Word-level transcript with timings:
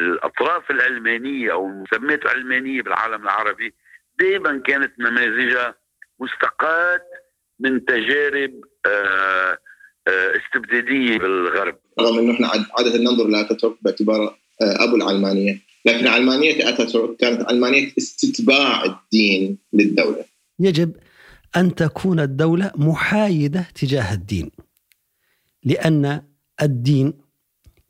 الأطراف 0.00 0.70
العلمانيه 0.70 1.52
أو 1.52 1.66
المسميات 1.66 2.22
العلمانيه 2.22 2.82
بالعالم 2.82 3.22
العربي 3.22 3.74
دائما 4.20 4.62
كانت 4.66 4.92
نماذجها 4.98 5.74
مستقاة 6.20 7.00
من 7.60 7.84
تجارب 7.84 8.50
آه، 8.86 9.58
آه، 10.08 10.32
استبدادية 10.36 11.18
بالغرب. 11.18 11.78
رغم 12.00 12.18
إنه 12.18 12.34
إحنا 12.34 12.48
عادة 12.78 12.98
ننظر 12.98 13.26
لأتاتورك 13.28 13.76
باعتباره 13.82 14.38
آه، 14.62 14.84
أبو 14.84 14.96
العلمانيه 14.96 15.58
لكن 15.84 16.06
علمانيه 16.06 16.68
أتاتورك 16.68 17.16
كانت 17.16 17.48
علمانيه 17.48 17.92
استتباع 17.98 18.84
الدين 18.84 19.58
للدولة. 19.72 20.24
يجب 20.60 20.96
أن 21.56 21.74
تكون 21.74 22.20
الدولة 22.20 22.72
محايدة 22.76 23.66
تجاه 23.74 24.14
الدين 24.14 24.50
لأن 25.64 26.22
الدين 26.62 27.12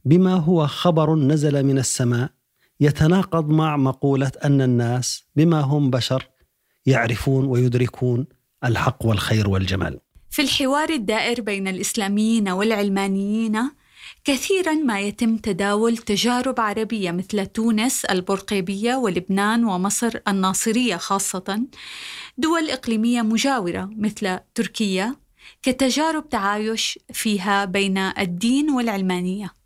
بما 0.08 0.34
هو 0.34 0.66
خبر 0.66 1.14
نزل 1.14 1.62
من 1.62 1.78
السماء 1.78 2.30
يتناقض 2.80 3.48
مع 3.48 3.76
مقولة 3.76 4.32
أن 4.44 4.62
الناس 4.62 5.24
بما 5.36 5.60
هم 5.60 5.90
بشر 5.90 6.28
يعرفون 6.86 7.44
ويدركون 7.44 8.26
الحق 8.64 9.06
والخير 9.06 9.48
والجمال. 9.48 10.00
في 10.30 10.42
الحوار 10.42 10.90
الدائر 10.90 11.40
بين 11.40 11.68
الإسلاميين 11.68 12.48
والعلمانيين 12.48 13.70
كثيرا 14.24 14.72
ما 14.72 15.00
يتم 15.00 15.36
تداول 15.36 15.96
تجارب 15.96 16.60
عربية 16.60 17.10
مثل 17.10 17.46
تونس 17.46 18.04
البرقيبية 18.04 18.94
ولبنان 18.94 19.64
ومصر 19.64 20.12
الناصرية 20.28 20.96
خاصة 20.96 21.66
دول 22.38 22.70
إقليمية 22.70 23.22
مجاورة 23.22 23.90
مثل 23.96 24.38
تركيا 24.54 25.16
كتجارب 25.62 26.28
تعايش 26.28 26.98
فيها 27.12 27.64
بين 27.64 27.98
الدين 27.98 28.70
والعلمانية 28.70 29.57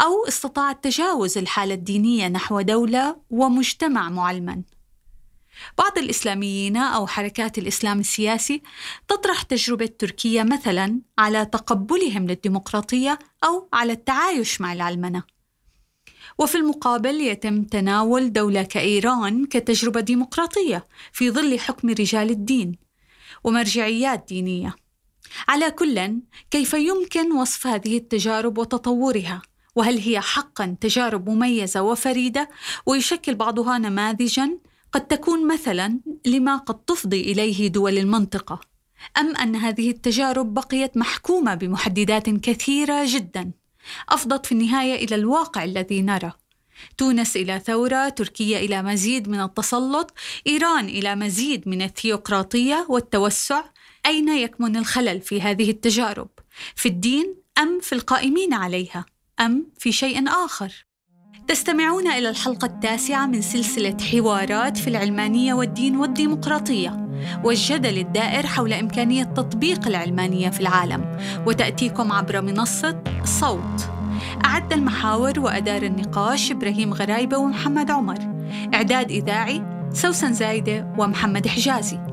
أو 0.00 0.24
استطاعت 0.28 0.84
تجاوز 0.84 1.38
الحالة 1.38 1.74
الدينية 1.74 2.28
نحو 2.28 2.60
دولة 2.60 3.16
ومجتمع 3.30 4.08
معلمن 4.08 4.62
بعض 5.78 5.98
الإسلاميين 5.98 6.76
أو 6.76 7.06
حركات 7.06 7.58
الإسلام 7.58 8.00
السياسي 8.00 8.62
تطرح 9.08 9.42
تجربة 9.42 9.86
تركيا 9.86 10.42
مثلا 10.42 11.00
على 11.18 11.44
تقبلهم 11.44 12.26
للديمقراطية 12.26 13.18
أو 13.44 13.68
على 13.72 13.92
التعايش 13.92 14.60
مع 14.60 14.72
العلمنة. 14.72 15.22
وفي 16.38 16.54
المقابل 16.54 17.20
يتم 17.20 17.64
تناول 17.64 18.32
دولة 18.32 18.62
كإيران 18.62 19.46
كتجربة 19.46 20.00
ديمقراطية 20.00 20.86
في 21.12 21.30
ظل 21.30 21.60
حكم 21.60 21.88
رجال 21.88 22.30
الدين 22.30 22.78
ومرجعيات 23.44 24.24
دينية. 24.28 24.76
على 25.48 25.70
كل 25.70 26.20
كيف 26.50 26.74
يمكن 26.74 27.32
وصف 27.32 27.66
هذه 27.66 27.96
التجارب 27.96 28.58
وتطورها؟ 28.58 29.42
وهل 29.76 29.98
هي 29.98 30.20
حقا 30.20 30.76
تجارب 30.80 31.28
مميزة 31.28 31.82
وفريدة 31.82 32.50
ويشكل 32.86 33.34
بعضها 33.34 33.78
نماذجا؟ 33.78 34.58
قد 34.92 35.06
تكون 35.06 35.46
مثلا 35.52 36.00
لما 36.26 36.56
قد 36.56 36.84
تفضي 36.84 37.20
إليه 37.20 37.68
دول 37.68 37.98
المنطقة. 37.98 38.60
أم 39.18 39.36
أن 39.36 39.56
هذه 39.56 39.90
التجارب 39.90 40.54
بقيت 40.54 40.96
محكومة 40.96 41.54
بمحددات 41.54 42.30
كثيرة 42.30 43.04
جدا. 43.06 43.50
أفضت 44.08 44.46
في 44.46 44.52
النهاية 44.52 45.04
إلى 45.04 45.14
الواقع 45.14 45.64
الذي 45.64 46.02
نرى. 46.02 46.32
تونس 46.98 47.36
إلى 47.36 47.58
ثورة 47.58 48.08
تركيا 48.08 48.58
إلى 48.58 48.82
مزيد 48.82 49.28
من 49.28 49.40
التسلط 49.40 50.14
إيران 50.46 50.84
إلى 50.84 51.16
مزيد 51.16 51.68
من 51.68 51.82
الثيوقراطية 51.82 52.86
والتوسع. 52.88 53.64
أين 54.06 54.28
يكمن 54.28 54.76
الخلل 54.76 55.20
في 55.20 55.40
هذه 55.42 55.70
التجارب؟ 55.70 56.28
في 56.76 56.88
الدين 56.88 57.34
أم 57.58 57.80
في 57.80 57.92
القائمين 57.92 58.54
عليها؟ 58.54 59.04
أم 59.40 59.66
في 59.78 59.92
شيء 59.92 60.28
آخر. 60.44 60.72
تستمعون 61.48 62.06
إلى 62.06 62.28
الحلقة 62.28 62.66
التاسعة 62.66 63.26
من 63.26 63.40
سلسلة 63.40 63.96
حوارات 64.12 64.78
في 64.78 64.88
العلمانية 64.88 65.54
والدين 65.54 65.96
والديمقراطية 65.96 67.08
والجدل 67.44 67.98
الدائر 67.98 68.46
حول 68.46 68.72
إمكانية 68.72 69.24
تطبيق 69.24 69.86
العلمانية 69.86 70.50
في 70.50 70.60
العالم 70.60 71.18
وتأتيكم 71.46 72.12
عبر 72.12 72.40
منصة 72.40 73.02
صوت. 73.24 73.90
أعد 74.44 74.72
المحاور 74.72 75.40
وأدار 75.40 75.82
النقاش 75.82 76.50
إبراهيم 76.50 76.94
غرايبة 76.94 77.36
ومحمد 77.36 77.90
عمر. 77.90 78.18
إعداد 78.74 79.10
إذاعي 79.10 79.62
سوسن 79.92 80.32
زايدة 80.32 80.94
ومحمد 80.98 81.46
حجازي. 81.46 82.09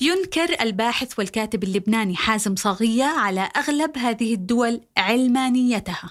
ينكر 0.00 0.62
الباحث 0.62 1.18
والكاتب 1.18 1.62
اللبناني 1.64 2.16
حازم 2.16 2.56
صاغية 2.56 3.04
على 3.04 3.48
أغلب 3.56 3.98
هذه 3.98 4.34
الدول 4.34 4.80
علمانيتها 4.98 6.10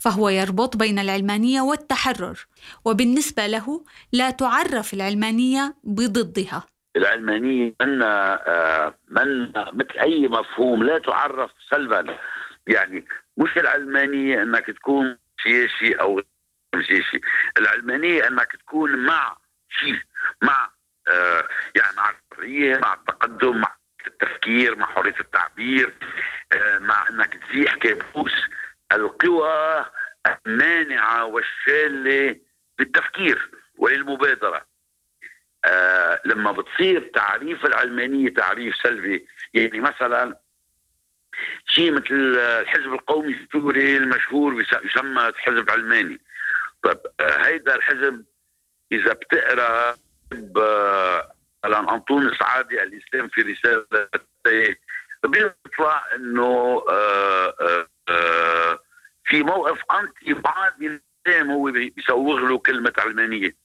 فهو 0.00 0.28
يربط 0.28 0.76
بين 0.76 0.98
العلمانية 0.98 1.60
والتحرر 1.60 2.46
وبالنسبة 2.84 3.46
له 3.46 3.84
لا 4.12 4.30
تعرف 4.30 4.94
العلمانية 4.94 5.74
بضدها. 5.84 6.66
العلمانية 6.96 7.74
من 7.80 8.02
آه، 8.02 8.94
من 9.08 9.48
مثل 9.52 9.98
أي 10.00 10.28
مفهوم 10.28 10.82
لا 10.82 10.98
تعرف 10.98 11.50
سلبا. 11.70 12.18
يعني 12.66 13.04
مش 13.36 13.58
العلمانية 13.58 14.42
إنك 14.42 14.66
تكون 14.66 15.18
سياسي 15.42 15.94
أو 15.94 16.22
سياسي 16.86 17.20
العلمانية 17.58 18.28
إنك 18.28 18.48
تكون 18.66 18.96
مع 18.96 19.36
شيء 19.80 19.98
مع 20.42 20.70
يعني 21.76 21.96
مع 21.96 22.10
الحرية 22.32 22.78
مع 22.78 22.94
التقدم 22.94 23.56
مع 23.60 23.74
التفكير 24.06 24.76
مع 24.76 24.86
حرية 24.86 25.14
التعبير 25.20 25.94
آه، 26.52 26.78
مع 26.78 27.08
إنك 27.10 27.34
تزيح 27.44 27.74
كابوس 27.74 28.32
القوى 28.92 29.84
المانعة 30.46 31.24
والشالة 31.24 32.36
للتفكير 32.78 33.50
وللمبادرة. 33.78 34.66
آه 35.64 36.20
لما 36.24 36.52
بتصير 36.52 37.10
تعريف 37.14 37.64
العلمانية 37.66 38.28
تعريف 38.34 38.76
سلبي 38.76 39.26
يعني 39.54 39.80
مثلا 39.80 40.38
شيء 41.66 41.92
مثل 41.92 42.36
الحزب 42.38 42.92
القومي 42.92 43.32
السوري 43.32 43.96
المشهور 43.96 44.64
يسمى 44.84 45.32
حزب 45.36 45.70
علماني 45.70 46.20
طيب 46.82 46.98
آه 47.20 47.46
هيدا 47.46 47.74
الحزب 47.74 48.24
إذا 48.92 49.12
بتقرأ 49.12 49.94
مثلا 50.34 51.94
أنطون 51.94 52.34
سعادي 52.38 52.82
الإسلام 52.82 53.28
في 53.28 53.42
رسالة 53.42 54.08
بيطلع 55.24 56.04
إنه 56.14 56.84
آه 56.88 57.54
آه 57.60 57.86
آه 58.08 58.78
في 59.24 59.42
موقف 59.42 59.78
أنتي 59.92 60.34
بعض 60.34 60.72
الإسلام 60.82 61.50
هو 61.50 61.64
بيسوغ 61.70 62.38
له 62.38 62.58
كلمة 62.58 62.92
علمانية. 62.98 63.56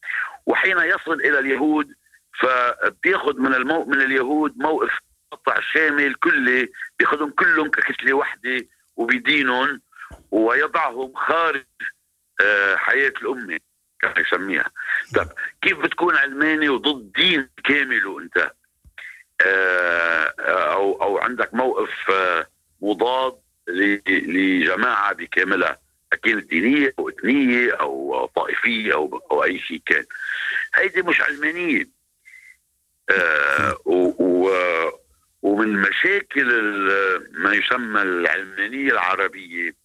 وحين 0.45 0.77
يصل 0.77 1.13
إلى 1.13 1.39
اليهود 1.39 1.93
فبياخذ 2.39 3.39
من 3.39 3.53
المو... 3.53 3.85
من 3.85 4.01
اليهود 4.01 4.57
موقف 4.57 4.99
قطع 5.31 5.59
شامل 5.59 6.13
كلي 6.13 6.69
بياخذهم 6.99 7.29
كلهم 7.29 7.69
ككتلة 7.69 8.13
وحدة 8.13 8.67
وبيدينهم 8.95 9.81
ويضعهم 10.31 11.13
خارج 11.13 11.65
حياة 12.75 13.13
الأمة. 13.21 13.59
كما 14.01 14.13
يسميها. 14.17 14.71
طب 15.15 15.27
كيف 15.61 15.77
بتكون 15.77 16.15
علماني 16.15 16.69
وضد 16.69 17.11
دين 17.11 17.49
كامل 17.63 18.17
انت 18.21 18.51
آه، 19.41 20.33
أو 20.73 21.03
أو 21.03 21.17
عندك 21.17 21.53
موقف 21.53 22.11
آه، 22.11 22.47
مضاد 22.81 23.39
لجماعة 24.07 25.13
بكاملها 25.13 25.79
كانت 26.23 26.49
دينية 26.49 26.93
أو 26.99 27.09
إثنية 27.09 27.71
أو 27.71 28.25
طائفية 28.35 28.93
أو 28.93 29.21
أو 29.31 29.43
أي 29.43 29.59
شيء 29.59 29.81
كان. 29.85 30.05
هيدي 30.75 31.01
مش 31.01 31.21
علمانيه 31.21 31.89
آه 33.09 33.77
و 33.85 34.49
ومن 35.41 35.81
مشاكل 35.81 36.47
ما 37.31 37.53
يسمى 37.53 38.01
العلمانيه 38.01 38.91
العربية 38.91 39.75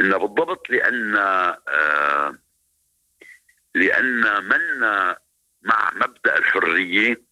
انها 0.00 0.18
بالضبط 0.18 0.70
لأن 0.70 1.16
آه 3.92 4.00
لأن 4.00 4.44
من 4.44 4.80
مع 5.62 5.90
مبدأ 5.94 6.38
الحرية 6.38 7.22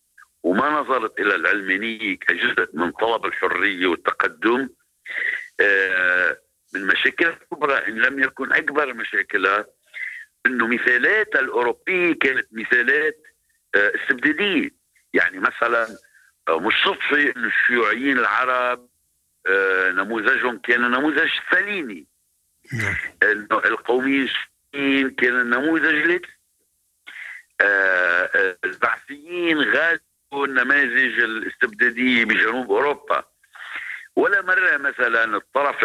وما 0.43 0.71
نظرت 0.71 1.21
إلى 1.21 1.35
العلمانية 1.35 2.17
كجزء 2.17 2.69
من 2.73 2.91
طلب 2.91 3.27
الحرية 3.27 3.87
والتقدم 3.87 4.69
آه، 5.61 6.39
من 6.75 6.87
مشاكل 6.87 7.27
الكبرى 7.27 7.89
إن 7.89 7.99
لم 7.99 8.23
يكن 8.23 8.53
أكبر 8.53 8.95
مشاكلها 8.95 9.67
إنه 10.47 10.67
مثالات 10.67 11.37
الأوروبية 11.37 12.13
كانت 12.13 12.47
مثالات 12.53 13.23
آه، 13.75 13.93
استبدادية. 13.95 14.71
يعني 15.15 15.39
مثلا 15.39 15.87
آه، 16.49 16.59
مش 16.59 16.75
صدفة 16.85 17.33
إنه 17.37 17.47
الشيوعيين 17.47 18.19
العرب 18.19 18.89
نموذجهم 19.91 20.59
كان 20.59 20.81
نموذج 20.81 21.29
ستاليني. 21.47 22.07
نعم. 22.73 23.49
القوميين 23.53 24.29
كان 25.19 25.41
النموذج 25.41 26.07
ليت 26.07 26.27
البعثيين 28.65 29.59
غاز 29.61 29.99
النماذج 30.33 31.21
الاستبدادية 31.21 32.25
بجنوب 32.25 32.71
أوروبا. 32.71 33.25
ولا 34.17 34.43
مرة 34.43 34.77
مثلا 34.77 35.37
الطرف 35.37 35.77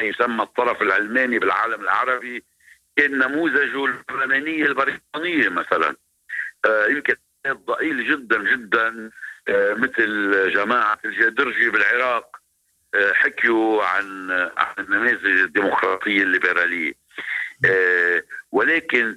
يسمى 0.00 0.42
الطرف 0.42 0.82
العلماني 0.82 1.38
بالعالم 1.38 1.80
العربي 1.80 2.44
كان 2.96 3.18
نموذجه 3.18 3.84
البرلمانيه 3.84 4.64
البريطانية 4.64 5.48
مثلا. 5.48 5.96
آه، 6.66 6.86
يمكن 6.86 7.14
ضئيل 7.48 8.10
جدا 8.10 8.42
جدا 8.42 9.10
آه، 9.48 9.74
مثل 9.74 10.50
جماعة 10.54 10.98
الجدرجي 11.04 11.70
بالعراق 11.70 12.36
آه، 12.94 13.12
حكيوا 13.12 13.84
عن 13.84 14.30
عن 14.56 14.74
النماذج 14.78 15.26
الديمقراطية 15.26 16.22
الليبرالية. 16.22 16.92
ولكن 18.52 19.16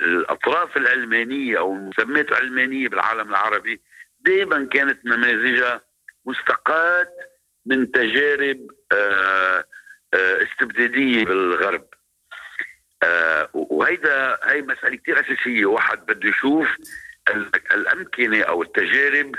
الأطراف 0.00 0.76
العلمانيه 0.76 1.58
أو 1.58 1.74
المسميات 1.74 2.28
العلمانيه 2.28 2.88
بالعالم 2.88 3.30
العربي 3.30 3.80
دائما 4.20 4.68
كانت 4.72 5.06
نماذجها 5.06 5.80
مستقاة 6.26 7.08
من 7.66 7.92
تجارب 7.92 8.70
استبدادية 10.14 11.24
بالغرب. 11.24 11.86
آه 13.02 13.48
وهيدا 13.52 14.38
هي 14.44 14.62
مسألة 14.62 14.96
كثير 14.96 15.20
أساسية. 15.20 15.66
واحد 15.66 16.06
بده 16.06 16.28
يشوف 16.28 16.68
الأمكنة 17.74 18.42
أو 18.42 18.62
التجارب 18.62 19.34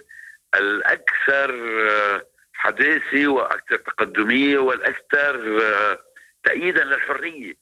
الأكثر 0.55 1.51
آه، 1.89 2.25
حداثة 2.53 3.27
وأكثر 3.27 3.75
تقدمية 3.75 4.57
والأكثر 4.57 5.61
آه، 5.63 5.99
تأييدا 6.43 6.83
للحرية. 6.83 7.53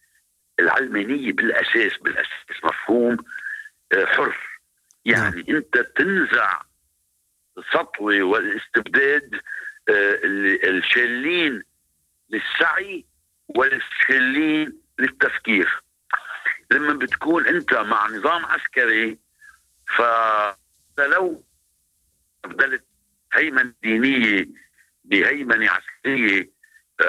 العلمانية 0.59 1.33
بالأساس 1.33 1.97
بالأساس 1.97 2.63
مفهوم 2.63 3.17
آه، 3.93 4.05
حر 4.05 4.37
يعني 5.05 5.43
نعم. 5.47 5.55
أنت 5.55 5.77
تنزع 5.77 6.61
السطوة 7.57 8.21
والاستبداد 8.23 9.41
الشالين 10.63 11.63
للسعي 12.29 13.05
والشالين 13.47 14.81
للتفكير 14.99 15.81
لما 16.71 16.93
بتكون 16.93 17.47
أنت 17.47 17.73
مع 17.73 18.07
نظام 18.07 18.45
عسكري 18.45 19.17
فلو 19.97 21.43
استبدلت 22.45 22.83
هيمنة 23.33 23.73
دينية 23.83 24.47
بهيمنة 25.03 25.69
عسكرية 25.69 26.49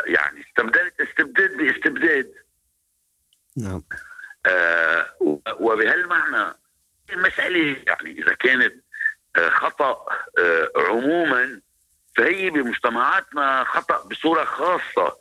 يعني 0.06 0.40
استبدلت 0.40 1.00
استبداد 1.00 1.56
باستبداد 1.56 2.32
نعم. 3.56 3.82
آه 4.46 5.06
وبهالمعنى 5.60 6.54
المسألة 7.12 7.76
يعني 7.86 8.10
إذا 8.10 8.34
كانت 8.34 8.74
آه 9.36 9.48
خطأ 9.48 10.06
آه 10.38 10.70
عموما 10.76 11.60
فهي 12.16 12.50
بمجتمعاتنا 12.50 13.64
خطأ 13.64 14.08
بصورة 14.08 14.44
خاصة 14.44 15.16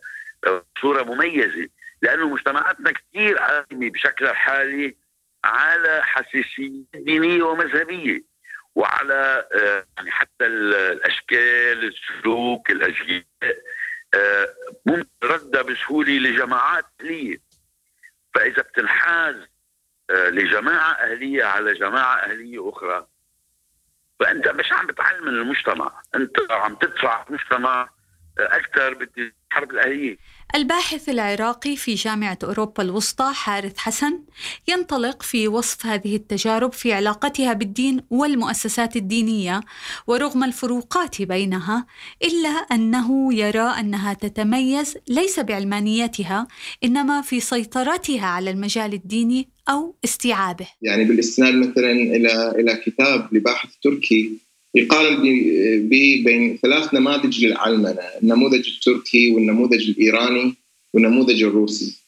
بصورة 0.76 1.04
مميزة 1.04 1.68
لأنه 2.02 2.30
مجتمعاتنا 2.30 2.92
كثير 2.92 3.38
قائمه 3.38 3.90
بشكلها 3.90 4.32
الحالي 4.32 4.96
على 5.44 6.02
حساسية 6.04 6.84
دينيه 6.96 7.44
ومذهبية 7.44 8.24
وعلى 8.76 9.48
يعني 9.98 10.12
حتى 10.12 10.46
الأشكال 10.46 11.94
السلوك 11.94 12.72
آه، 14.14 14.56
ممكن 14.86 15.08
ردها 15.24 15.62
بسهولة 15.62 16.12
لجماعات 16.12 16.86
أهلية. 17.02 17.42
فإذا 18.36 18.62
بتنحاز 18.62 19.36
آه، 20.10 20.30
لجماعة 20.30 20.92
أهلية 20.92 21.44
على 21.44 21.74
جماعة 21.74 22.16
أهلية 22.16 22.70
أخرى 22.70 23.08
فأنت 24.20 24.48
مش 24.48 24.72
عم 24.72 24.88
بتعلم 24.88 25.28
المجتمع 25.28 26.02
أنت 26.16 26.52
عم 26.52 26.76
تدفع 26.76 27.26
المجتمع 27.30 27.90
أكثر 28.40 28.94
بالحرب 28.94 29.72
الأهلية. 29.72 30.18
الباحث 30.56 31.10
العراقي 31.10 31.76
في 31.76 31.94
جامعة 31.94 32.38
أوروبا 32.44 32.84
الوسطى 32.84 33.32
حارث 33.34 33.78
حسن 33.78 34.20
ينطلق 34.68 35.24
في 35.24 35.48
وصف 35.48 35.86
هذه 35.86 36.16
التجارب 36.16 36.74
في 36.74 36.94
علاقتها 36.94 37.54
بالدين 37.54 38.02
والمؤسسات 38.10 38.96
الدينية 38.96 39.62
ورغم 40.08 40.44
الفروقات 40.44 41.22
بينها 41.22 41.86
إلا 42.24 42.50
أنه 42.50 43.34
يرى 43.34 43.80
أنها 43.80 44.14
تتميز 44.14 44.98
ليس 45.08 45.40
بعلمانيتها 45.40 46.48
إنما 46.84 47.22
في 47.22 47.40
سيطرتها 47.40 48.26
على 48.26 48.52
المجال 48.52 48.94
الديني 48.94 49.50
أو 49.70 49.96
استيعابه. 50.04 50.68
يعني 50.82 51.04
بالاستناد 51.04 51.54
مثلا 51.54 51.92
إلى 51.92 52.52
إلى 52.52 52.76
كتاب 52.86 53.34
لباحث 53.34 53.70
تركي 53.84 54.45
يقارن 54.76 55.22
بين 56.24 56.58
ثلاث 56.62 56.94
نماذج 56.94 57.46
للعلمنة، 57.46 58.02
النموذج 58.24 58.70
التركي 58.70 59.32
والنموذج 59.32 59.90
الإيراني 59.90 60.54
والنموذج 60.94 61.44
الروسي. 61.44 62.06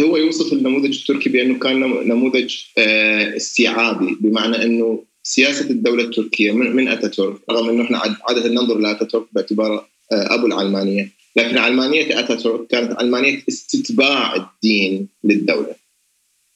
هو 0.00 0.16
يوصف 0.16 0.52
النموذج 0.52 0.98
التركي 0.98 1.28
بأنه 1.30 1.58
كان 1.58 1.80
نموذج 2.08 2.56
آه، 2.78 3.36
استيعابي 3.36 4.16
بمعنى 4.20 4.64
أنه 4.64 5.04
سياسة 5.22 5.70
الدولة 5.70 6.04
التركية 6.04 6.52
من 6.52 6.88
أتاتورك 6.88 7.36
رغم 7.50 7.68
أنه 7.68 7.84
إحنا 7.84 7.98
عادة 8.28 8.48
ننظر 8.48 8.78
لاتاتورك 8.78 9.26
باعتباره 9.32 9.88
آه، 10.12 10.34
أبو 10.34 10.46
العلمانية، 10.46 11.08
لكن 11.36 11.58
علمانية 11.58 12.18
أتاتورك 12.20 12.66
كانت 12.66 12.92
علمانية 12.92 13.42
استتباع 13.48 14.36
الدين 14.36 15.08
للدولة. 15.24 15.74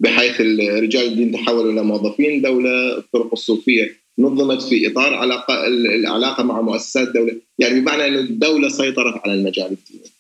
بحيث 0.01 0.41
رجال 0.61 1.07
الدين 1.07 1.33
تحولوا 1.33 1.73
إلى 1.73 1.83
موظفين 1.83 2.43
دولة، 2.43 2.99
الطرق 2.99 3.33
الصوفية 3.33 4.06
نظمت 4.19 4.63
في 4.63 4.87
إطار 4.93 5.15
علاقة 5.15 5.67
العلاقة 5.67 6.43
مع 6.43 6.61
مؤسسات 6.61 7.09
الدولة، 7.09 7.37
يعني 7.59 7.81
بمعنى 7.81 8.07
ان 8.07 8.15
الدولة 8.15 8.69
سيطرت 8.69 9.21
على 9.25 9.35
المجال 9.35 9.67
الديني. 9.67 10.11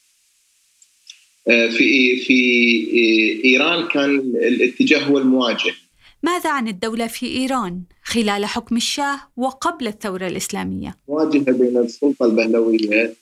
آه، 1.48 1.68
في 1.68 2.16
في 2.16 3.44
إيران 3.44 3.88
كان 3.88 4.18
الاتجاه 4.18 4.98
هو 4.98 5.18
المواجه. 5.18 5.74
ماذا 6.22 6.50
عن 6.50 6.68
الدولة 6.68 7.06
في 7.06 7.26
إيران 7.26 7.82
خلال 8.04 8.46
حكم 8.46 8.76
الشاه 8.76 9.20
وقبل 9.36 9.86
الثورة 9.86 10.26
الإسلامية؟ 10.26 10.96
مواجهة 11.08 11.52
بين 11.52 11.76
السلطة 11.76 12.26
البهلوية 12.26 13.14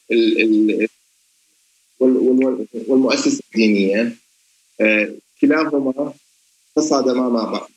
والمؤسسة 2.88 3.43
الدينية 3.55 4.17
آه، 4.81 5.12
كلاهما 5.41 6.12
تصادما 6.76 7.29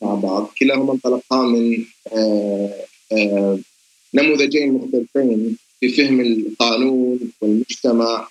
مع 0.02 0.14
بعض 0.14 0.50
كلاهما 0.58 0.92
انطلقا 0.92 1.42
من 1.42 1.84
آه، 2.12 2.70
آه، 3.12 3.58
نموذجين 4.14 4.72
مختلفين 4.72 5.56
في 5.80 5.88
فهم 5.88 6.20
القانون 6.20 7.20
والمجتمع 7.40 8.28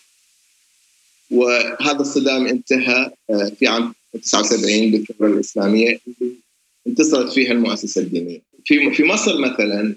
وهذا 1.31 2.00
الصدام 2.00 2.48
انتهى 2.48 3.12
آه، 3.30 3.52
في 3.60 3.68
عام 3.68 3.94
79 4.24 4.92
بالثورة 4.92 5.28
الإسلامية 5.28 6.00
اللي 6.08 6.32
انتصرت 6.88 7.34
فيها 7.34 7.51
المؤسسة 7.51 8.01
الدينية. 8.01 8.39
في 8.65 8.91
في 8.91 9.03
مصر 9.03 9.39
مثلا 9.39 9.96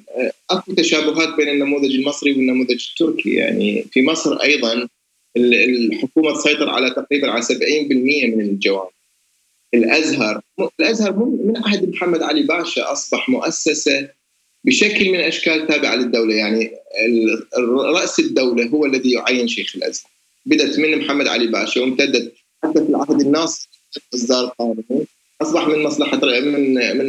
أكو 0.51 0.75
تشابهات 0.75 1.35
بين 1.37 1.49
النموذج 1.49 1.95
المصري 1.95 2.33
والنموذج 2.33 2.87
التركي 2.91 3.35
يعني 3.35 3.85
في 3.93 4.03
مصر 4.03 4.37
أيضا 4.37 4.89
الحكومة 5.37 6.35
تسيطر 6.35 6.69
على 6.69 6.91
تقريبا 6.91 7.31
على 7.31 7.43
70% 7.43 7.53
من 8.27 8.41
الجوامع. 8.41 9.00
الأزهر. 9.75 10.41
الأزهر 10.81 11.13
من 11.25 11.57
عهد 11.57 11.89
محمد 11.89 12.23
علي 12.23 12.43
باشا 12.43 12.93
أصبح 12.93 13.29
مؤسسة 13.29 14.09
بشكل 14.65 15.09
من 15.09 15.15
الاشكال 15.15 15.67
تابعة 15.67 15.95
للدولة. 15.95 16.35
يعني 16.35 16.71
رأس 17.75 18.19
الدولة 18.19 18.67
هو 18.67 18.87
الذي 18.87 19.13
يعين 19.13 19.49
شيخ 19.49 19.77
الأزهر. 19.77 20.11
بدأت 20.47 20.79
من 20.79 20.99
محمد 20.99 21.27
علي 21.27 21.47
باشا 21.47 21.81
وامتدت 21.81 22.33
حتى 22.63 22.85
في 22.85 22.91
العهد 22.91 23.21
الناصر 23.21 23.69
اصدار 24.15 24.47
قانون 24.47 25.07
أصبح 25.43 25.69
من 25.69 25.83
مصلحة 25.83 26.21
من 26.41 26.75
من 26.97 27.09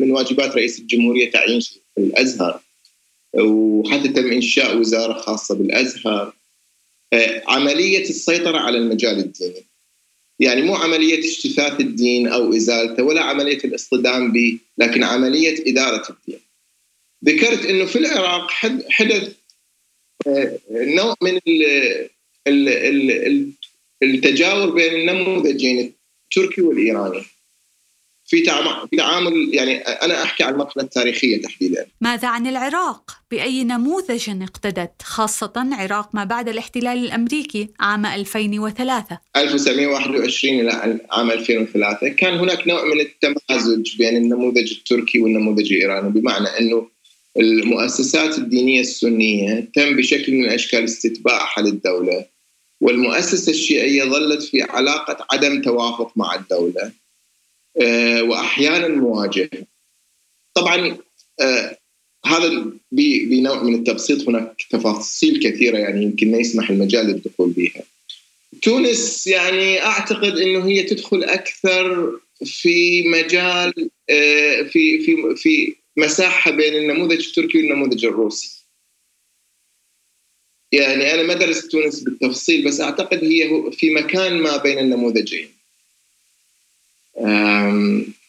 من 0.00 0.10
واجبات 0.10 0.56
رئيس 0.56 0.78
الجمهورية 0.78 1.30
تعيين 1.30 1.60
شيخ 1.60 1.78
الأزهر. 1.98 2.60
وحتى 3.34 4.08
تم 4.08 4.32
إنشاء 4.32 4.76
وزارة 4.76 5.12
خاصة 5.12 5.54
بالأزهر. 5.54 6.32
آه، 7.12 7.42
عملية 7.48 8.02
السيطرة 8.02 8.58
على 8.58 8.78
المجال 8.78 9.18
الديني. 9.18 9.64
يعني 10.40 10.62
مو 10.62 10.74
عملية 10.74 11.18
اجتثاث 11.18 11.80
الدين 11.80 12.28
أو 12.28 12.52
إزالته 12.56 13.02
ولا 13.02 13.22
عملية 13.22 13.58
الاصطدام 13.58 14.32
به 14.32 14.58
لكن 14.78 15.02
عملية 15.02 15.72
إدارة 15.72 16.10
الدين. 16.10 16.40
ذكرت 17.24 17.66
إنه 17.66 17.84
في 17.84 17.98
العراق 17.98 18.50
حدث 18.90 19.34
آه، 20.26 20.58
نوع 20.70 21.14
من 21.22 21.40
التجاور 24.02 24.70
بين 24.70 24.94
النموذجين 24.94 25.94
التركي 26.24 26.62
والإيراني. 26.62 27.22
في 28.26 28.42
تعامل 28.42 29.50
يعني 29.52 29.78
أنا 29.78 30.22
أحكي 30.22 30.44
عن 30.44 30.52
المرحله 30.52 30.82
التاريخيه 30.82 31.42
تحديدا. 31.42 31.86
ماذا 32.00 32.28
عن 32.28 32.46
العراق؟ 32.46 33.10
بأي 33.30 33.64
نموذج 33.64 34.30
اقتدت 34.42 35.02
خاصة 35.02 35.52
عراق 35.56 36.14
ما 36.14 36.24
بعد 36.24 36.48
الاحتلال 36.48 36.98
الأمريكي 37.04 37.68
عام 37.80 38.06
2003 38.06 39.18
1921 39.36 40.60
إلى 40.60 41.00
عام 41.10 41.30
2003 41.30 42.08
كان 42.08 42.38
هناك 42.38 42.68
نوع 42.68 42.84
من 42.84 43.00
التمازج 43.00 43.96
بين 43.98 44.16
النموذج 44.16 44.72
التركي 44.72 45.18
والنموذج 45.20 45.72
الإيراني 45.72 46.10
بمعنى 46.10 46.48
أنه 46.48 46.88
المؤسسات 47.36 48.38
الدينية 48.38 48.80
السنية 48.80 49.70
تم 49.74 49.96
بشكل 49.96 50.32
من 50.34 50.48
اشكال 50.48 50.84
استتباعها 50.84 51.62
للدولة 51.62 52.24
والمؤسسة 52.80 53.50
الشيعية 53.50 54.04
ظلت 54.04 54.42
في 54.42 54.62
علاقة 54.62 55.26
عدم 55.32 55.62
توافق 55.62 56.12
مع 56.16 56.34
الدولة 56.34 56.92
آه، 57.82 58.22
وأحيانا 58.22 58.88
مواجهة 58.88 59.50
طبعا 60.54 60.98
آه، 61.40 61.78
هذا 62.26 62.66
بنوع 62.92 63.62
من 63.62 63.74
التبسيط 63.74 64.28
هناك 64.28 64.62
تفاصيل 64.70 65.42
كثيرة 65.42 65.78
يعني 65.78 66.02
يمكن 66.02 66.30
ما 66.30 66.38
يسمح 66.38 66.70
المجال 66.70 67.06
للدخول 67.06 67.50
بها 67.50 67.82
تونس 68.62 69.26
يعني 69.26 69.82
أعتقد 69.82 70.38
أنه 70.38 70.66
هي 70.66 70.82
تدخل 70.82 71.24
أكثر 71.24 72.12
في 72.44 73.08
مجال 73.08 73.90
آه، 74.10 74.62
في 74.62 75.00
في 75.00 75.36
في 75.36 75.76
مساحة 75.96 76.50
بين 76.50 76.74
النموذج 76.74 77.26
التركي 77.26 77.58
والنموذج 77.58 78.04
الروسي. 78.04 78.64
يعني 80.72 81.14
أنا 81.14 81.22
ما 81.22 81.34
درست 81.34 81.72
تونس 81.72 82.00
بالتفصيل 82.00 82.64
بس 82.64 82.80
أعتقد 82.80 83.24
هي 83.24 83.70
في 83.72 83.90
مكان 83.90 84.38
ما 84.38 84.56
بين 84.56 84.78
النموذجين. 84.78 85.53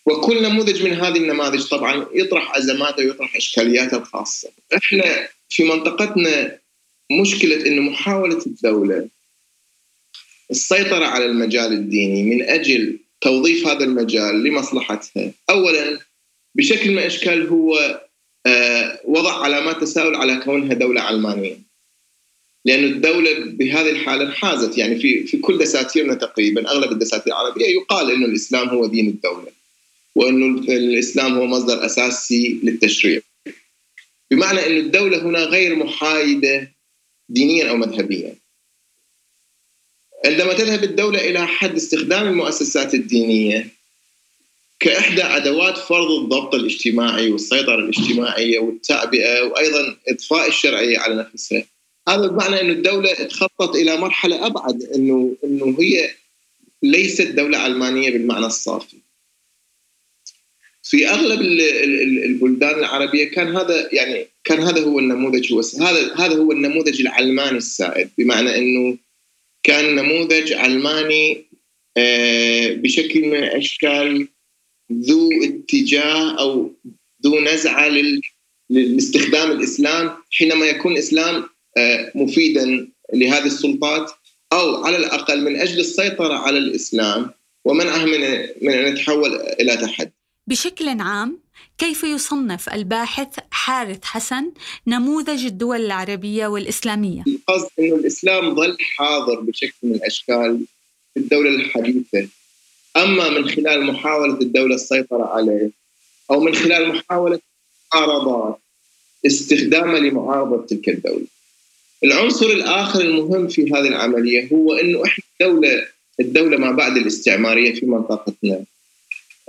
وكل 0.06 0.44
نموذج 0.44 0.84
من 0.84 0.94
هذه 0.94 1.18
النماذج 1.18 1.64
طبعا 1.68 2.06
يطرح 2.14 2.56
أزماته 2.56 3.06
ويطرح 3.06 3.36
إشكالياته 3.36 3.98
الخاصة. 3.98 4.50
إحنا 4.76 5.28
في 5.50 5.64
منطقتنا 5.64 6.58
مشكلة 7.12 7.66
إنه 7.68 7.82
محاولة 7.82 8.42
الدولة 8.48 9.08
السيطرة 10.52 11.06
على 11.06 11.26
المجال 11.26 11.74
الديني 11.74 12.24
من 12.24 12.42
أجل 12.42 13.00
توظيف 13.22 13.68
هذا 13.68 13.84
المجال 13.84 14.44
لمصلحتها 14.44 15.32
اولا 15.50 16.00
بشكل 16.56 16.92
من 16.92 16.98
الاشكال 16.98 17.48
هو 17.48 18.02
آه، 18.46 19.00
وضع 19.06 19.44
علامات 19.44 19.82
تساؤل 19.82 20.16
على 20.16 20.36
كونها 20.36 20.74
دولة 20.74 21.02
علمانية 21.02 21.58
لأن 22.66 22.84
الدولة 22.84 23.40
بهذه 23.40 23.90
الحالة 23.90 24.24
انحازت 24.24 24.78
يعني 24.78 25.00
في 25.00 25.24
في 25.24 25.38
كل 25.38 25.58
دساتيرنا 25.58 26.14
تقريبا 26.14 26.72
أغلب 26.72 26.92
الدساتير 26.92 27.34
العربية 27.34 27.66
يقال 27.66 28.12
أن 28.12 28.24
الإسلام 28.24 28.70
هو 28.70 28.86
دين 28.86 29.08
الدولة 29.08 29.48
وأن 30.16 30.58
الإسلام 30.58 31.34
هو 31.34 31.46
مصدر 31.46 31.86
أساسي 31.86 32.60
للتشريع. 32.64 33.22
بمعنى 34.32 34.66
أن 34.66 34.78
الدولة 34.78 35.22
هنا 35.22 35.40
غير 35.40 35.76
محايدة 35.76 36.72
دينيا 37.30 37.70
أو 37.70 37.76
مذهبيا. 37.76 38.36
عندما 40.26 40.54
تذهب 40.54 40.84
الدولة 40.84 41.30
إلى 41.30 41.48
حد 41.48 41.76
استخدام 41.76 42.28
المؤسسات 42.28 42.94
الدينية 42.94 43.68
كإحدى 44.80 45.24
أدوات 45.24 45.78
فرض 45.78 46.12
الضبط 46.12 46.56
الاجتماعي 46.56 47.30
والسيطرة 47.30 47.76
الاجتماعية 47.76 48.60
والتعبئة 48.60 49.42
وأيضا 49.42 49.98
إضفاء 50.08 50.48
الشرعية 50.48 51.00
على 51.00 51.16
نفسها 51.16 51.66
هذا 52.08 52.28
بمعنى 52.28 52.62
أن 52.62 52.70
الدولة 52.70 53.14
تخطط 53.14 53.76
إلى 53.76 53.98
مرحلة 53.98 54.46
أبعد 54.46 54.84
أنه 54.84 55.36
أنه 55.44 55.78
هي 55.80 56.10
ليست 56.84 57.28
دولة 57.28 57.58
علمانية 57.58 58.10
بالمعنى 58.10 58.46
الصافي. 58.46 58.98
في 60.84 61.10
أغلب 61.10 61.42
البلدان 62.26 62.80
العربية 62.80 63.26
كان 63.26 63.56
هذا 63.56 63.90
يعني 63.94 64.28
كان 64.44 64.60
هذا 64.60 64.82
هو 64.82 65.00
النموذج 65.00 65.54
هو 65.54 65.62
هذا 65.88 66.16
هذا 66.16 66.36
هو 66.36 66.52
النموذج 66.52 67.02
العلماني 67.02 67.58
السائد 67.58 68.10
بمعنى 68.18 68.58
إنه 68.58 68.98
كان 69.64 69.96
نموذج 69.96 70.54
علماني 70.54 71.46
آه، 71.98 72.74
بشكل 72.74 73.22
من 73.22 73.36
الأشكال 73.36 74.28
ذو 74.92 75.30
اتجاه 75.44 76.40
أو 76.40 76.74
ذو 77.24 77.40
نزعة 77.40 77.90
لاستخدام 78.70 79.52
الإسلام 79.52 80.18
حينما 80.32 80.66
يكون 80.66 80.92
الإسلام 80.92 81.50
مفيدا 82.16 82.88
لهذه 83.14 83.46
السلطات 83.46 84.12
أو 84.54 84.84
على 84.84 84.98
الأقل 84.98 85.44
من 85.44 85.56
أجل 85.56 85.80
السيطرة 85.80 86.34
على 86.34 86.58
الإسلام 86.58 87.32
ومنعه 87.66 88.06
من 88.06 88.20
من 88.62 88.74
أن 88.74 88.88
يتحول 88.88 89.36
إلى 89.36 89.78
تحدي. 89.78 90.12
بشكل 90.48 90.90
عام 90.90 91.40
كيف 91.78 92.04
يصنف 92.04 92.70
الباحث 92.70 93.40
حارث 93.52 94.04
حسن 94.04 94.52
نموذج 94.88 95.46
الدول 95.46 95.86
العربية 95.86 96.48
والإسلامية؟ 96.48 97.24
القصد 97.28 97.70
أنه 97.80 97.96
الإسلام 97.96 98.56
ظل 98.56 98.78
حاضر 98.80 99.40
بشكل 99.40 99.74
من 99.84 99.96
الأشكال 99.96 100.66
في 101.14 101.20
الدولة 101.20 101.50
الحديثة 101.50 102.28
أما 102.98 103.30
من 103.30 103.50
خلال 103.50 103.86
محاولة 103.86 104.34
الدولة 104.42 104.76
السيطرة 104.76 105.26
عليه 105.26 105.72
أو 106.32 106.40
من 106.40 106.56
خلال 106.56 106.90
محاولة 106.90 107.40
معارضات 107.94 108.60
استخدامه 109.26 110.00
لمعارضة 110.00 110.66
تلك 110.66 110.90
الدولة 110.90 111.26
العنصر 112.06 112.46
الآخر 112.46 113.02
المهم 113.02 113.48
في 113.48 113.62
هذه 113.62 113.88
العملية 113.88 114.48
هو 114.54 114.74
أنه 114.74 115.06
إحنا 115.06 115.24
الدولة 115.42 115.88
الدولة 116.20 116.58
ما 116.58 116.72
بعد 116.72 116.98
الاستعمارية 116.98 117.74
في 117.74 117.86
منطقتنا. 117.86 118.66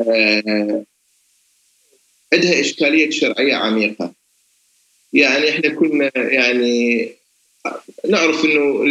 آه 0.01 0.85
عندها 2.33 2.61
إشكالية 2.61 3.11
شرعية 3.11 3.55
عميقة. 3.55 4.13
يعني 5.13 5.51
إحنا 5.51 5.69
كنا 5.75 6.11
يعني 6.15 7.09
نعرف 8.09 8.45
إنه 8.45 8.85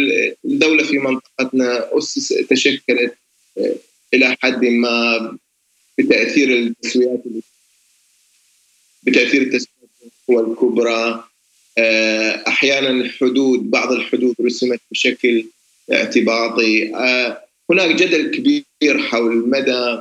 الدولة 0.44 0.84
في 0.84 0.98
منطقتنا 0.98 1.98
اسس 1.98 2.28
تشكلت 2.28 3.14
إلى 4.14 4.36
حد 4.40 4.64
ما 4.64 5.36
بتأثير 5.98 6.58
التسويات 6.58 7.22
بتأثير 9.02 9.42
التسويات 9.42 10.48
الكبرى. 10.48 10.94
آه، 10.94 11.24
أحيانا 12.48 12.90
الحدود 12.90 13.70
بعض 13.70 13.92
الحدود 13.92 14.34
رسمت 14.40 14.80
بشكل 14.90 15.44
اعتباطي. 15.92 16.94
آه، 16.94 17.42
هناك 17.70 17.94
جدل 17.94 18.30
كبير 18.30 18.98
حول 18.98 19.48
مدى 19.48 19.98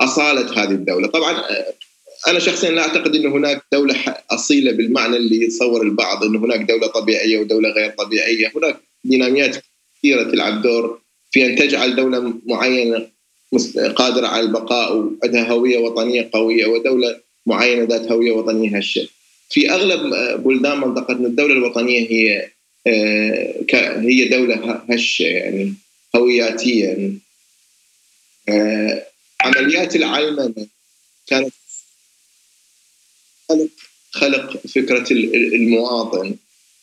أصالة 0.00 0.62
هذه 0.62 0.70
الدولة. 0.70 1.06
طبعا 1.08 1.32
آه، 1.32 1.74
أنا 2.28 2.38
شخصيا 2.38 2.70
لا 2.70 2.82
أعتقد 2.82 3.14
إن 3.16 3.26
هناك 3.26 3.62
دولة 3.72 3.94
أصيلة 4.30 4.72
بالمعنى 4.72 5.16
اللي 5.16 5.42
يتصور 5.44 5.82
البعض 5.82 6.24
إن 6.24 6.36
هناك 6.36 6.60
دولة 6.60 6.86
طبيعية 6.86 7.38
ودولة 7.38 7.68
غير 7.68 7.90
طبيعية، 7.90 8.52
هناك 8.56 8.76
ديناميات 9.04 9.56
كثيرة 9.98 10.22
تلعب 10.22 10.62
دور 10.62 11.00
في 11.30 11.46
أن 11.46 11.56
تجعل 11.56 11.96
دولة 11.96 12.34
معينة 12.46 13.06
قادرة 13.96 14.26
على 14.26 14.40
البقاء 14.46 14.96
وعندها 14.96 15.48
هوية 15.52 15.78
وطنية 15.78 16.30
قوية 16.32 16.66
ودولة 16.66 17.20
معينة 17.46 17.84
ذات 17.84 18.12
هوية 18.12 18.32
وطنية 18.32 18.76
هشة. 18.76 19.08
في 19.50 19.70
أغلب 19.70 20.00
بلدان 20.42 20.78
منطقتنا 20.78 21.26
الدولة 21.26 21.52
الوطنية 21.52 22.10
هي 22.10 22.50
آه، 22.86 23.64
هي 24.00 24.28
دولة 24.28 24.84
هشه 24.90 25.22
يعني 25.22 25.74
هوياتيا 26.16 27.18
آه، 28.48 29.06
عمليات 29.40 29.96
العلمنة 29.96 30.66
كانت 31.26 31.52
خلق 33.48 33.68
خلق 34.10 34.66
فكرة 34.66 35.12
المواطن. 35.54 36.36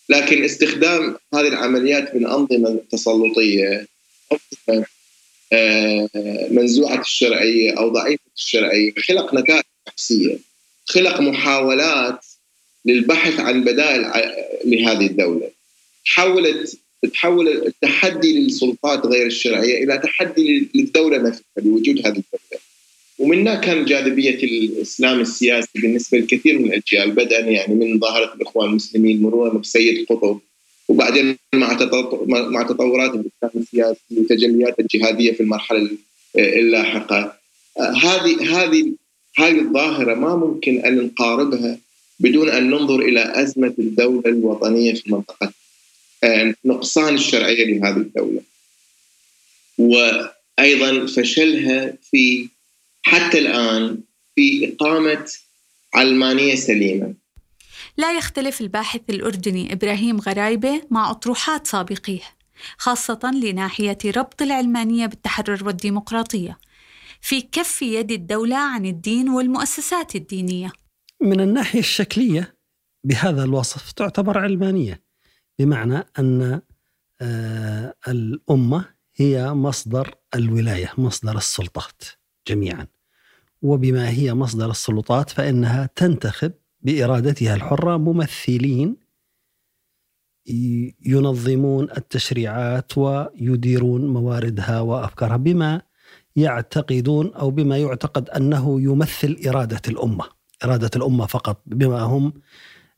لكن 0.10 0.44
استخدام 0.44 1.18
هذه 1.34 1.48
العمليات 1.48 2.16
من 2.16 2.28
أنظمة 2.28 2.80
تسلطية 2.92 3.88
آه، 5.54 6.10
منزوعة 6.52 7.02
الشرعية 7.02 7.78
أو 7.78 7.90
ضعيفة 7.90 8.24
الشرعية 8.38 8.94
خلق 9.08 9.34
نتائج 9.34 9.64
عكسيه 9.88 10.38
خلق 10.86 11.22
محاولات 11.22 12.26
للبحث 12.86 13.40
عن 13.40 13.64
بدائل 13.64 14.02
لهذه 14.66 15.06
الدولة. 15.06 15.50
حولت 16.06 16.78
تحول 17.14 17.48
التحدي 17.48 18.40
للسلطات 18.40 19.06
غير 19.06 19.26
الشرعية 19.26 19.84
إلى 19.84 19.98
تحدي 19.98 20.70
للدولة 20.76 21.18
نفسها 21.18 21.44
لوجود 21.58 21.98
هذه 21.98 22.08
الدولة. 22.08 22.62
ومنها 23.20 23.56
كان 23.56 23.86
جاذبية 23.86 24.44
الإسلام 24.44 25.20
السياسي 25.20 25.70
بالنسبة 25.76 26.18
لكثير 26.18 26.60
من 26.60 26.66
الأجيال 26.66 27.12
بدءا 27.12 27.40
يعني 27.40 27.76
من 27.76 28.00
ظاهرة 28.00 28.34
الإخوان 28.34 28.70
المسلمين 28.70 29.22
مرورا 29.22 29.58
بسيد 29.58 30.06
قطب 30.10 30.40
وبعدين 30.88 31.38
مع 31.56 31.78
مع 32.28 32.64
تطورات 32.64 33.12
الإسلام 33.12 33.52
السياسي 33.56 34.00
وتجليات 34.18 34.80
الجهادية 34.80 35.32
في 35.32 35.44
المرحلة 35.44 35.90
اللاحقة. 36.36 37.38
هذه 37.80 38.58
هذه 38.58 38.94
هذه 39.38 39.60
الظاهرة 39.60 40.14
ما 40.14 40.36
ممكن 40.36 40.78
أن 40.80 40.98
نقاربها 40.98 41.78
بدون 42.24 42.50
أن 42.50 42.70
ننظر 42.70 43.00
إلى 43.00 43.42
أزمة 43.44 43.74
الدولة 43.80 44.24
الوطنية 44.26 44.94
في 44.94 45.12
منطقة 45.12 45.54
نقصان 46.66 47.14
الشرعية 47.14 47.66
لهذه 47.66 47.98
الدولة. 47.98 48.42
وأيضا 49.78 51.06
فشلها 51.06 51.94
في 52.12 52.50
حتى 53.04 53.40
الآن 53.40 53.98
في 54.36 54.74
إقامة 54.74 55.26
علمانية 55.94 56.56
سليمة. 56.56 57.14
لا 57.98 58.18
يختلف 58.18 58.62
الباحث 58.62 59.02
الأردني 59.10 59.74
إبراهيم 59.74 60.20
غرايبة 60.20 60.82
مع 60.92 61.12
أطروحات 61.12 61.68
سابقيه 61.68 62.22
خاصة 62.78 63.32
لناحية 63.44 63.98
ربط 64.06 64.42
العلمانية 64.42 65.06
بالتحرر 65.06 65.66
والديمقراطية 65.66 66.58
في 67.22 67.42
كف 67.42 67.82
يد 67.82 68.12
الدولة 68.12 68.58
عن 68.58 68.86
الدين 68.86 69.30
والمؤسسات 69.30 70.16
الدينية. 70.16 70.72
من 71.24 71.42
الناحية 71.42 71.80
الشكلية 71.80 72.58
بهذا 73.04 73.44
الوصف 73.44 73.92
تعتبر 73.92 74.38
علمانية 74.38 75.04
بمعنى 75.60 76.04
أن 76.20 76.62
آه، 77.22 77.96
الأمة 78.08 78.86
هي 79.16 79.54
مصدر 79.54 80.16
الولاية 80.36 80.94
مصدر 80.98 81.38
السلطات 81.38 82.04
جميعا. 82.48 82.88
وبما 83.62 84.10
هي 84.10 84.34
مصدر 84.34 84.72
السلطات 84.72 85.30
فإنها 85.30 85.90
تنتخب 85.96 86.52
بإرادتها 86.82 87.56
الحرة 87.56 87.98
ممثلين 87.98 88.98
ينظمون 91.06 91.92
التشريعات 91.98 92.98
ويديرون 92.98 94.08
مواردها 94.08 94.80
وأفكارها 94.80 95.38
بما 95.38 95.82
يعتقدون 96.36 97.34
أو 97.34 97.52
بما 97.52 97.78
يعتقد 97.78 98.30
أنه 98.30 98.82
يمثل 98.82 99.42
إرادة 99.48 99.82
الأمة، 99.88 100.26
إرادة 100.64 100.92
الأمة 100.96 101.26
فقط 101.26 101.62
بما 101.66 102.00
هم 102.00 102.34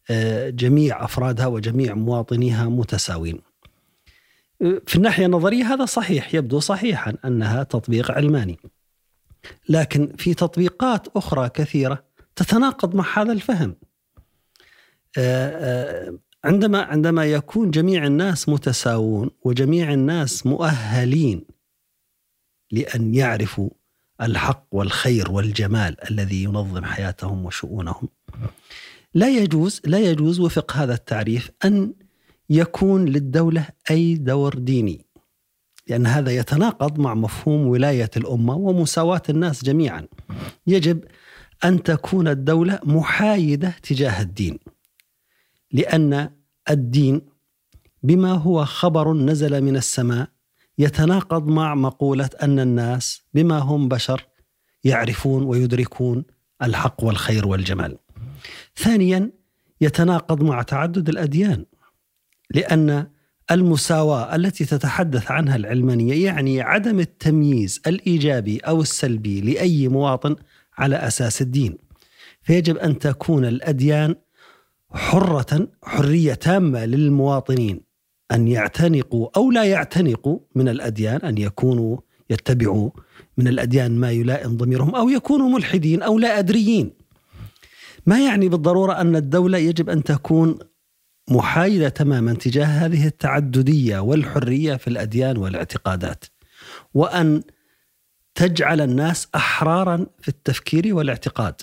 آه، 0.10 0.50
جميع 0.50 1.06
أفرادها 1.06 1.48
وجميع 1.48 1.94
مواطنيها 1.94 2.66
متساوين. 2.70 3.42
في 4.60 4.96
الناحية 4.96 5.26
النظرية 5.26 5.64
هذا 5.64 5.86
صحيح 5.86 6.36
يبدو 6.36 6.60
صحيحا 6.60 7.14
أنها 7.26 7.64
تطبيق 7.64 8.12
علماني. 8.12 8.60
لكن 9.70 10.14
في 10.18 10.34
تطبيقات 10.34 11.08
أخرى 11.16 11.50
كثيرة 11.50 12.04
تتناقض 12.36 12.96
مع 12.96 13.22
هذا 13.22 13.32
الفهم. 13.32 13.76
آه، 15.18 15.50
آه، 15.50 16.18
عندما 16.44 16.82
عندما 16.82 17.26
يكون 17.26 17.72
جميع 17.72 18.06
الناس 18.06 18.50
متساوون 18.50 19.30
وجميع 19.44 19.94
الناس 19.94 20.46
مؤهلين 20.46 21.46
لأن 22.72 23.16
يعرفوا 23.16 23.70
الحق 24.22 24.66
والخير 24.72 25.32
والجمال 25.32 26.12
الذي 26.12 26.44
ينظم 26.44 26.86
حياتهم 26.86 27.46
وشؤونهم. 27.46 28.08
لا 29.14 29.30
يجوز 29.30 29.82
لا 29.86 30.00
يجوز 30.00 30.40
وفق 30.40 30.74
هذا 30.74 30.94
التعريف 30.94 31.52
أن 31.66 31.94
يكون 32.50 33.06
للدولة 33.06 33.68
أي 33.92 34.16
دور 34.16 34.56
ديني 34.56 35.06
لأن 35.88 36.08
هذا 36.08 36.32
يتناقض 36.32 37.00
مع 37.00 37.14
مفهوم 37.14 37.68
ولاية 37.68 38.10
الأمة 38.18 38.56
ومساواة 38.56 39.22
الناس 39.30 39.64
جميعا. 39.64 40.08
يجب 40.68 41.04
أن 41.66 41.84
تكون 41.84 42.28
الدولة 42.28 42.80
محايدة 42.84 43.70
تجاه 43.84 44.22
الدين 44.22 44.60
لأن 45.72 46.30
الدين 46.70 47.22
بما 48.04 48.32
هو 48.32 48.66
خبر 48.66 49.14
نزل 49.14 49.62
من 49.62 49.76
السماء 49.76 50.35
يتناقض 50.78 51.48
مع 51.48 51.76
مقولة 51.76 52.30
أن 52.44 52.60
الناس 52.60 53.22
بما 53.34 53.60
هم 53.60 53.88
بشر 53.88 54.28
يعرفون 54.84 55.44
ويدركون 55.44 56.26
الحق 56.64 57.04
والخير 57.04 57.48
والجمال. 57.48 57.98
ثانيا 58.76 59.32
يتناقض 59.82 60.44
مع 60.44 60.62
تعدد 60.62 61.10
الأديان 61.10 61.66
لأن 62.52 63.08
المساواة 63.52 64.36
التي 64.36 64.66
تتحدث 64.66 65.32
عنها 65.32 65.56
العلمانية 65.56 66.26
يعني 66.26 66.62
عدم 66.62 67.00
التمييز 67.00 67.82
الإيجابي 67.88 68.58
أو 68.58 68.82
السلبي 68.82 69.42
لأي 69.42 69.88
مواطن 69.88 70.36
على 70.78 70.96
أساس 70.96 71.42
الدين. 71.42 71.78
فيجب 72.42 72.78
أن 72.78 73.00
تكون 73.00 73.46
الأديان 73.46 74.16
حرة 74.92 75.68
حرية 75.84 76.34
تامة 76.34 76.86
للمواطنين 76.86 77.85
أن 78.32 78.48
يعتنقوا 78.48 79.30
أو 79.38 79.52
لا 79.52 79.64
يعتنقوا 79.64 80.40
من 80.56 80.70
الأديان 80.70 81.22
أن 81.22 81.38
يكونوا 81.38 81.98
يتبعوا 82.30 82.90
من 83.38 83.48
الأديان 83.48 84.00
ما 84.00 84.12
يلائم 84.12 84.58
ضميرهم 84.58 84.96
أو 84.96 85.10
يكونوا 85.10 85.50
ملحدين 85.50 86.02
أو 86.04 86.20
لا 86.20 86.40
أدريين. 86.40 86.94
ما 88.06 88.26
يعني 88.26 88.50
بالضرورة 88.50 88.94
أن 89.02 89.16
الدولة 89.16 89.58
يجب 89.58 89.90
أن 89.90 90.04
تكون 90.04 90.60
محايدة 91.30 91.90
تماما 91.90 92.34
تجاه 92.34 92.66
هذه 92.66 93.08
التعددية 93.08 94.00
والحرية 94.00 94.76
في 94.76 94.88
الأديان 94.88 95.38
والاعتقادات 95.38 96.26
وأن 96.94 97.44
تجعل 98.36 98.82
الناس 98.82 99.28
أحرارا 99.36 100.06
في 100.22 100.28
التفكير 100.28 100.96
والاعتقاد 100.96 101.62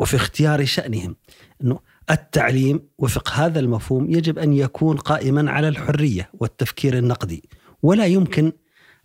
وفي 0.00 0.16
اختيار 0.16 0.64
شأنهم. 0.64 1.16
أنه 1.62 1.78
التعليم 2.10 2.80
وفق 2.98 3.30
هذا 3.30 3.60
المفهوم 3.60 4.10
يجب 4.10 4.38
أن 4.38 4.52
يكون 4.52 4.96
قائما 4.96 5.50
على 5.50 5.68
الحرية 5.68 6.30
والتفكير 6.32 6.98
النقدي 6.98 7.48
ولا 7.82 8.06
يمكن 8.06 8.52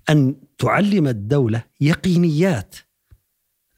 أن 0.10 0.36
تعلم 0.58 1.08
الدولة 1.08 1.64
يقينيات 1.82 2.76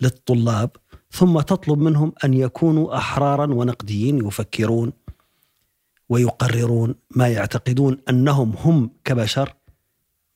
للطلاب 0.02 0.70
ثم 1.12 1.40
تطلب 1.40 1.80
منهم 1.80 2.14
أن 2.24 2.34
يكونوا 2.34 2.98
أحرارا 2.98 3.54
ونقديين 3.54 4.28
يفكرون 4.28 4.94
ويقررون 6.10 6.96
ما 7.16 7.28
يعتقدون 7.28 7.98
أنهم 8.10 8.54
هم 8.58 8.90
كبشر 9.06 9.54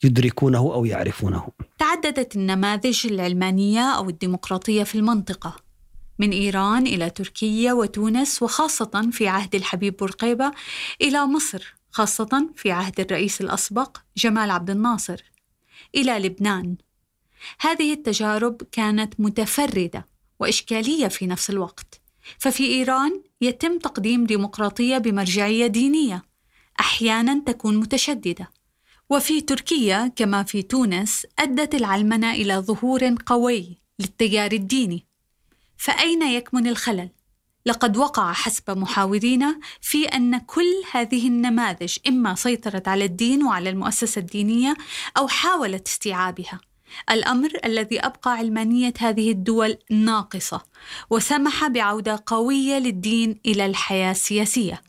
يدركونه 0.04 0.60
أو 0.60 0.86
يعرفونه. 0.86 1.48
تعددت 1.78 2.36
النماذج 2.36 3.08
العلمانية 3.08 3.82
أو 3.82 4.10
الديمقراطية 4.10 4.84
في 4.84 4.96
المنطقة 4.96 5.56
من 6.22 6.32
إيران 6.32 6.88
إلى 6.88 7.10
تركيا 7.10 7.74
وتونس 7.74 8.44
وخاصة 8.44 9.10
في 9.12 9.28
عهد 9.28 9.56
الحبيب 9.56 9.98
بورقيبة 9.98 10.52
إلى 11.02 11.26
مصر 11.26 11.76
خاصة 11.92 12.50
في 12.56 12.72
عهد 12.72 13.00
الرئيس 13.00 13.42
الأسبق 13.42 13.98
جمال 14.18 14.52
عبد 14.52 14.70
الناصر. 14.70 15.24
إلى 15.96 16.20
لبنان. 16.20 16.76
هذه 17.60 17.94
التجارب 17.94 18.62
كانت 18.72 19.14
متفردة 19.20 20.06
وإشكالية 20.40 21.08
في 21.08 21.28
نفس 21.28 21.50
الوقت. 21.50 22.02
ففي 22.38 22.66
إيران 22.66 23.22
يتم 23.42 23.80
تقديم 23.80 24.26
ديمقراطية 24.26 24.98
بمرجعية 24.98 25.68
دينية 25.68 26.24
أحيانا 26.80 27.44
تكون 27.46 27.78
متشددة. 27.78 28.50
وفي 29.10 29.42
تركيا 29.42 30.12
كما 30.16 30.44
في 30.44 30.62
تونس 30.62 31.26
أدت 31.40 31.76
العلمنة 31.76 32.34
إلى 32.34 32.56
ظهور 32.56 33.16
قوي 33.26 33.78
للتيار 34.00 34.52
الديني. 34.52 35.11
فأين 35.82 36.22
يكمن 36.22 36.68
الخلل؟ 36.68 37.10
لقد 37.66 37.98
وقع 37.98 38.34
حسب 38.34 38.78
محاورينا 38.78 39.60
في 39.82 40.06
أن 40.06 40.38
كل 40.38 40.84
هذه 40.92 41.28
النماذج 41.28 41.98
إما 42.08 42.36
سيطرت 42.36 42.88
على 42.88 43.06
الدين 43.06 43.44
وعلى 43.44 43.70
المؤسسة 43.70 44.20
الدينية 44.20 44.76
أو 45.18 45.28
حاولت 45.28 45.88
استيعابها. 45.88 46.60
الأمر 47.12 47.50
الذي 47.66 48.00
أبقى 48.00 48.32
علمانية 48.32 48.94
هذه 49.00 49.32
الدول 49.32 49.78
ناقصة 49.92 50.62
وسمح 51.10 51.68
بعودة 51.68 52.24
قوية 52.26 52.78
للدين 52.78 53.40
إلى 53.46 53.66
الحياة 53.66 54.12
السياسية. 54.12 54.82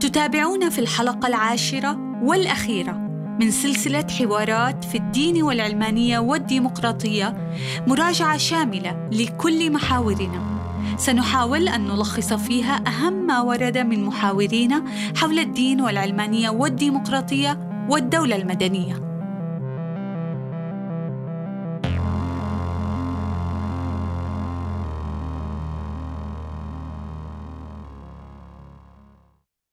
تتابعون 0.00 0.70
في 0.70 0.78
الحلقة 0.78 1.26
العاشرة 1.26 2.20
والأخيرة. 2.22 3.03
من 3.40 3.50
سلسلة 3.50 4.06
حوارات 4.18 4.84
في 4.84 4.98
الدين 4.98 5.42
والعلمانية 5.42 6.18
والديمقراطية 6.18 7.54
مراجعة 7.86 8.36
شاملة 8.36 9.08
لكل 9.12 9.72
محاورنا. 9.72 10.42
سنحاول 10.98 11.68
أن 11.68 11.84
نلخص 11.84 12.32
فيها 12.32 12.82
أهم 12.86 13.26
ما 13.26 13.40
ورد 13.40 13.78
من 13.78 14.04
محاورين 14.04 14.84
حول 15.16 15.38
الدين 15.38 15.80
والعلمانية 15.80 16.50
والديمقراطية 16.50 17.58
والدولة 17.90 18.36
المدنية. 18.36 19.13